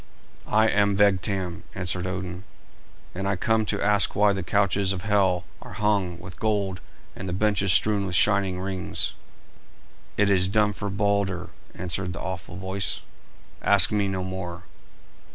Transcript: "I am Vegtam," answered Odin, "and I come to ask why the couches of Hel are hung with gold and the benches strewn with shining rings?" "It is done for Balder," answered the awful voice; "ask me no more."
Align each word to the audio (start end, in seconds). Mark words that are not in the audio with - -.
"I 0.47 0.67
am 0.67 0.97
Vegtam," 0.97 1.61
answered 1.75 2.07
Odin, 2.07 2.43
"and 3.13 3.27
I 3.27 3.35
come 3.35 3.67
to 3.67 3.79
ask 3.83 4.15
why 4.15 4.33
the 4.33 4.41
couches 4.41 4.93
of 4.93 5.03
Hel 5.03 5.45
are 5.61 5.73
hung 5.73 6.17
with 6.17 6.39
gold 6.39 6.81
and 7.15 7.29
the 7.29 7.33
benches 7.33 7.71
strewn 7.71 8.07
with 8.07 8.15
shining 8.15 8.59
rings?" 8.59 9.13
"It 10.17 10.31
is 10.31 10.47
done 10.47 10.73
for 10.73 10.89
Balder," 10.89 11.51
answered 11.75 12.13
the 12.13 12.19
awful 12.19 12.55
voice; 12.55 13.03
"ask 13.61 13.91
me 13.91 14.07
no 14.07 14.23
more." 14.23 14.63